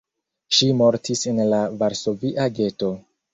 Ŝi 0.59 0.69
mortis 0.79 1.21
en 1.33 1.41
la 1.51 1.59
varsovia 1.83 2.49
geto. 2.63 2.91